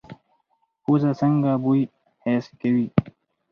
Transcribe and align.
پوزه 0.83 1.11
څنګه 1.19 1.51
بوی 1.63 1.81
حس 2.23 2.45
کوي؟ 2.59 2.85